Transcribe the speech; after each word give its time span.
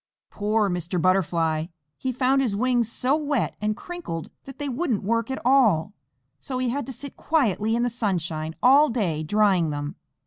Poor 0.31 0.67
Mr. 0.67 0.99
Butterfly! 0.99 1.67
He 1.95 2.11
found 2.11 2.41
his 2.41 2.55
wings 2.55 2.91
so 2.91 3.15
wet 3.15 3.55
and 3.61 3.77
crinkled 3.77 4.31
that 4.45 4.57
they 4.57 4.67
wouldn't 4.67 5.03
work 5.03 5.29
at 5.29 5.39
all, 5.45 5.93
so 6.39 6.57
he 6.57 6.69
had 6.69 6.87
to 6.87 6.91
sit 6.91 7.15
quietly 7.15 7.75
in 7.75 7.83
the 7.83 7.87
sunshine 7.91 8.55
all 8.63 8.89
day 8.89 9.21
drying 9.21 9.69
them. 9.69 9.95